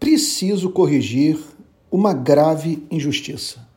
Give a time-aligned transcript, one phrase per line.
[0.00, 1.38] Preciso corrigir
[1.90, 3.68] uma grave injustiça.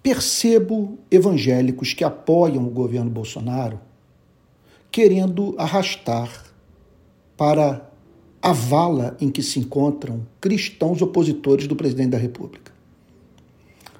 [0.00, 3.80] Percebo evangélicos que apoiam o governo Bolsonaro
[4.92, 6.44] querendo arrastar
[7.36, 7.90] para
[8.40, 12.70] a vala em que se encontram cristãos opositores do presidente da República.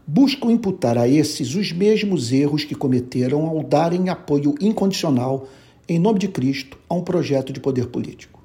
[0.06, 5.48] Buscam imputar a esses os mesmos erros que cometeram ao darem apoio incondicional,
[5.88, 8.41] em nome de Cristo, a um projeto de poder político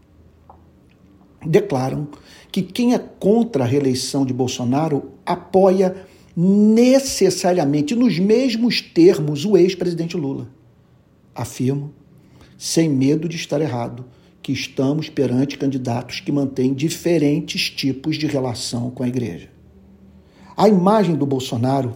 [1.45, 2.07] declaram
[2.51, 5.95] que quem é contra a reeleição de Bolsonaro apoia
[6.35, 10.47] necessariamente, nos mesmos termos, o ex-presidente Lula.
[11.33, 11.93] Afirmo,
[12.57, 14.05] sem medo de estar errado,
[14.41, 19.49] que estamos perante candidatos que mantêm diferentes tipos de relação com a igreja.
[20.55, 21.93] A imagem do Bolsonaro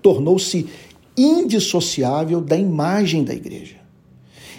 [0.00, 0.66] tornou-se
[1.16, 3.76] indissociável da imagem da igreja.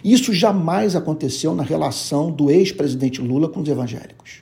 [0.04, 4.42] Isso jamais aconteceu na relação do ex-presidente Lula com os evangélicos.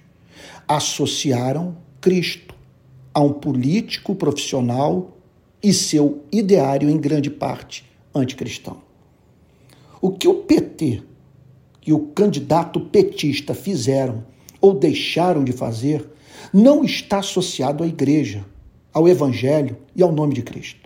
[0.67, 2.53] Associaram Cristo
[3.13, 5.17] a um político profissional
[5.63, 8.77] e seu ideário, em grande parte, anticristão.
[10.01, 11.01] O que o PT
[11.85, 14.25] e o candidato petista fizeram
[14.59, 16.07] ou deixaram de fazer
[16.53, 18.45] não está associado à igreja,
[18.93, 20.84] ao evangelho e ao nome de Cristo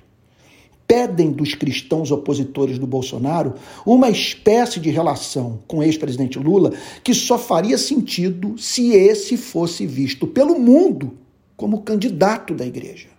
[0.89, 3.53] pedem dos cristãos opositores do Bolsonaro
[3.85, 6.73] uma espécie de relação com o ex-presidente Lula
[7.03, 11.15] que só faria sentido se esse fosse visto pelo mundo
[11.55, 13.09] como candidato da igreja.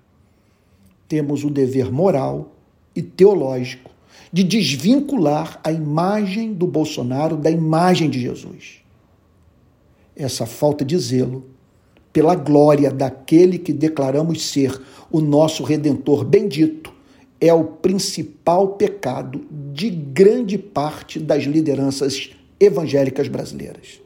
[1.06, 2.56] Temos o dever moral
[2.92, 3.92] e teológico
[4.32, 8.80] de desvincular a imagem do Bolsonaro da imagem de Jesus.
[10.16, 11.46] Essa falta de zelo
[12.12, 14.76] pela glória daquele que declaramos ser
[15.08, 16.98] o nosso redentor bendito
[17.40, 24.00] é o principal pecado de grande parte das lideranças evangélicas brasileiras.